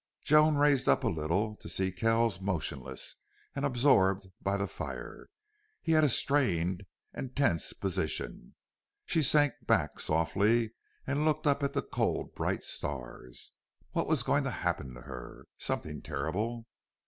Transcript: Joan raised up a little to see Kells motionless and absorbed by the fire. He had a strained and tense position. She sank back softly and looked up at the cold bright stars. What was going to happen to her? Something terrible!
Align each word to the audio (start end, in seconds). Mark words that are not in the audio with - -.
Joan 0.23 0.55
raised 0.55 0.89
up 0.89 1.03
a 1.03 1.07
little 1.07 1.55
to 1.57 1.69
see 1.69 1.91
Kells 1.91 2.41
motionless 2.41 3.17
and 3.55 3.63
absorbed 3.63 4.31
by 4.41 4.57
the 4.57 4.65
fire. 4.65 5.27
He 5.83 5.91
had 5.91 6.03
a 6.03 6.09
strained 6.09 6.87
and 7.13 7.35
tense 7.35 7.71
position. 7.73 8.55
She 9.05 9.21
sank 9.21 9.53
back 9.67 9.99
softly 9.99 10.73
and 11.05 11.23
looked 11.23 11.45
up 11.45 11.61
at 11.61 11.73
the 11.73 11.83
cold 11.83 12.33
bright 12.33 12.63
stars. 12.63 13.51
What 13.91 14.07
was 14.07 14.23
going 14.23 14.43
to 14.45 14.49
happen 14.65 14.95
to 14.95 15.01
her? 15.01 15.45
Something 15.59 16.01
terrible! 16.01 16.65